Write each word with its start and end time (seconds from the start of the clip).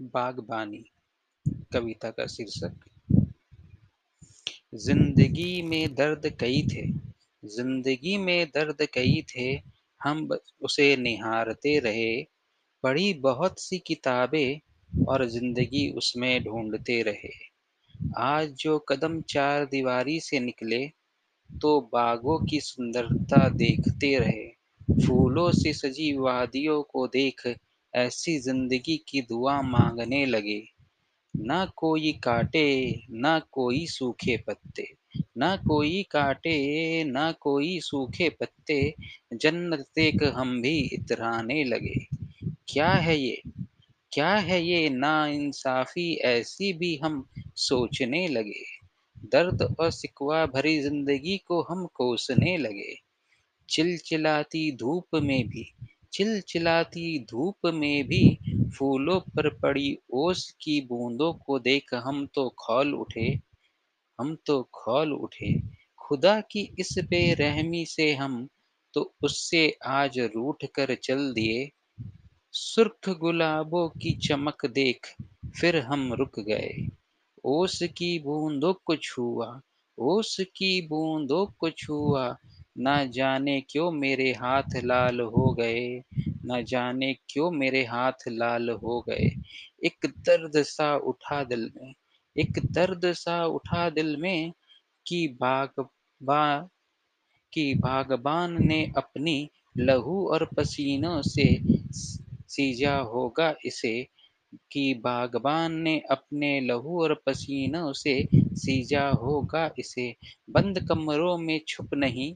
बागबानी, 0.00 0.84
कविता 1.72 2.10
का 2.10 2.26
शीर्षक। 2.26 2.84
ज़िंदगी 4.76 5.62
में 5.62 5.94
दर्द 5.94 6.26
कई 6.40 6.62
थे, 6.66 6.86
ज़िंदगी 7.42 8.16
में 8.16 8.46
दर्द 8.46 8.86
कई 8.94 9.22
थे, 9.28 9.48
हम 10.00 10.28
उसे 10.62 10.96
निहारते 10.96 11.78
रहे। 11.78 12.22
पढ़ी 12.84 13.12
बहुत 13.14 13.60
सी 13.60 13.78
किताबें 13.78 14.60
और 15.06 15.26
ज़िंदगी 15.28 15.90
उसमें 15.92 16.42
ढूंढते 16.44 17.02
रहे। 17.02 17.32
आज 18.18 18.52
जो 18.54 18.78
कदम 18.78 19.20
चार 19.20 19.64
दीवारी 19.64 20.18
से 20.20 20.40
निकले 20.40 20.86
तो 21.50 21.80
बागों 21.92 22.38
की 22.46 22.60
सुंदरता 22.60 23.48
देखते 23.48 24.18
रहे। 24.18 24.46
फूलों 25.06 25.50
से 25.52 25.72
सजी 25.72 26.12
वादियों 26.18 26.82
को 26.82 27.06
देख 27.06 27.46
ऐसी 27.94 28.38
ज़िंदगी 28.38 28.96
की 29.08 29.20
दुआ 29.20 29.62
मांगने 29.62 30.26
लगे। 30.26 30.68
ना 31.36 31.66
कोई 31.76 32.12
काटे, 32.12 32.94
ना 33.10 33.38
कोई 33.38 33.86
सूखे 33.86 34.36
पत्ते, 34.36 34.88
ना 35.38 35.56
कोई 35.56 36.02
काटे, 36.02 37.04
ना 37.04 37.32
कोई 37.32 37.80
सूखे 37.80 38.28
पत्ते। 38.28 38.94
जन्नत 39.34 39.78
देख 39.78 40.22
हम 40.22 40.62
भी 40.62 40.78
इतराने 40.78 41.64
लगे। 41.64 42.06
क्या 42.68 42.90
है 42.90 43.18
ये? 43.18 43.42
क्या 44.12 44.34
है 44.34 44.62
ये 44.62 44.88
ना 44.88 45.26
इंसाफी 45.26 46.14
ऐसी 46.14 46.72
भी 46.72 46.96
हम 46.96 47.26
सोचने 47.56 48.28
लगे। 48.28 48.64
दर्द 49.24 49.76
और 49.80 49.90
सिकवा 49.90 50.46
भरी 50.46 50.80
ज़िंदगी 50.80 51.38
को 51.38 51.62
हम 51.62 51.86
कोसने 51.86 52.56
लगे। 52.56 52.96
चिलचिलाती 53.68 54.72
धूप 54.76 55.06
में 55.14 55.48
भी 55.48 55.74
चिलचिलाती 56.18 57.18
धूप 57.24 57.66
में 57.66 58.04
भी 58.04 58.38
फूलों 58.76 59.18
पर 59.20 59.48
पड़ी 59.54 59.98
ओस 60.12 60.50
की 60.60 60.80
बूंदों 60.80 61.32
को 61.34 61.58
देख 61.58 61.94
हम 61.94 62.26
तो 62.26 62.48
खौल 62.58 62.94
उठे, 62.94 63.26
हम 64.18 64.36
तो 64.46 64.62
खौल 64.74 65.12
उठे। 65.12 65.52
खुदा 65.98 66.40
की 66.40 66.62
इस 66.78 66.94
बेरहमी 66.98 67.84
से 67.86 68.12
हम 68.14 68.48
तो 68.94 69.14
उससे 69.22 69.78
आज 69.86 70.18
रूठ 70.18 70.64
कर 70.74 70.94
चल 70.94 71.32
दिए। 71.32 71.70
सुर्ख 72.52 73.10
गुलाबों 73.10 73.88
की 73.88 74.12
चमक 74.18 74.66
देख 74.66 75.14
फिर 75.60 75.76
हम 75.76 76.12
रुक 76.12 76.40
गए। 76.40 76.88
ओस 77.44 77.78
की 77.82 78.18
बूंदों 78.18 78.74
को 78.84 78.96
छुआ, 78.96 79.60
ओस 79.98 80.36
की 80.56 80.80
बूंदों 80.86 81.46
को 81.58 81.70
छुआ, 81.70 82.36
ना 82.78 83.04
जाने 83.04 83.60
क्यों 83.60 83.90
मेरे 83.90 84.30
हाथ 84.32 84.76
लाल 84.84 85.20
हो 85.20 85.52
गए। 85.54 86.02
न 86.50 86.64
जाने 86.64 87.12
क्यों 87.28 87.50
मेरे 87.50 87.84
हाथ 87.84 88.28
लाल 88.28 88.70
हो 88.70 89.00
गए। 89.08 89.30
एक 89.84 90.06
दर्द 90.06 90.62
सा 90.62 90.96
उठा 90.96 91.44
दिल 91.44 91.70
में, 91.76 91.94
एक 92.36 92.58
दर्द 92.72 93.12
सा 93.12 93.44
उठा 93.46 93.90
दिल 93.90 94.16
में 94.16 94.52
कि 95.06 95.28
बागबा 95.40 96.68
कि 97.52 97.74
बागबान 97.74 98.56
ने 98.66 98.92
अपनी 98.96 99.50
लहू 99.78 100.28
और 100.28 100.44
पसीनों 100.56 101.22
से 101.22 101.58
सीजा 102.48 102.96
होगा 102.96 103.54
इसे, 103.64 104.06
कि 104.72 104.94
बागबान 104.94 105.72
ने 105.72 105.98
अपने 106.10 106.60
लहू 106.60 107.02
और 107.02 107.14
पसीनों 107.26 107.92
से 107.92 108.28
सीजा 108.34 109.08
होगा 109.08 109.70
इसे। 109.78 110.14
बंद 110.50 110.78
कमरों 110.88 111.38
में 111.38 111.60
छुप 111.68 111.94
नहीं 111.94 112.34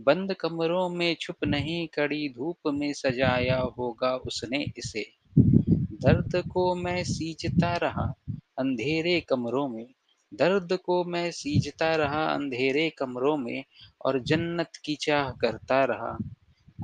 बंद 0.00 0.34
कमरों 0.34 0.88
में 0.88 1.16
छुप 1.20 1.36
नहीं 1.44 1.88
कड़ी 1.88 2.28
धूप 2.28 2.56
में 2.66 2.92
सजाया 2.92 3.58
होगा 3.58 4.16
उसने 4.16 4.66
इसे। 4.76 5.12
दर्द 6.02 6.42
को 6.48 6.74
मैं 6.74 7.04
सींचता 7.04 7.76
रहा 7.76 8.14
अंधेरे 8.58 9.20
कमरों 9.20 9.68
में, 9.68 9.86
दर्द 10.34 10.72
को 10.72 11.04
मैं 11.04 11.30
सींचता 11.30 11.96
रहा 11.96 12.24
अंधेरे 12.24 12.90
कमरों 12.90 13.36
में 13.36 13.64
और 14.04 14.22
जन्नत 14.22 14.70
की 14.84 14.94
चाह 14.94 15.30
करता 15.30 15.84
रहा। 15.84 16.18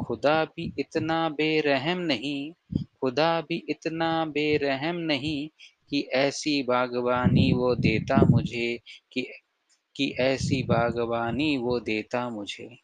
खुदा 0.04 0.44
भी 0.44 0.72
इतना 0.78 1.28
बेरहम 1.28 1.98
नहीं, 1.98 2.52
खुदा 3.00 3.40
भी 3.40 3.64
इतना 3.68 4.24
बेरहम 4.24 4.96
नहीं 4.96 5.48
कि 5.90 6.00
ऐसी 6.00 6.62
बागवानी 6.62 7.52
वो 7.52 7.74
देता 7.74 8.16
मुझे, 8.16 8.80
कि 9.12 9.26
कि 9.96 10.14
ऐसी 10.20 10.62
बागवानी 10.62 11.56
वो 11.56 11.80
देता 11.80 12.30
मुझे। 12.30 12.83